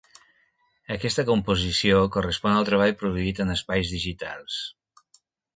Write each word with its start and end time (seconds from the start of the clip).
Aquesta 0.95 1.25
composició 1.27 2.01
correspon 2.17 2.55
al 2.55 2.67
treball 2.71 2.97
produït 3.05 3.45
en 3.47 3.55
espais 3.59 3.93
digitals. 3.99 4.61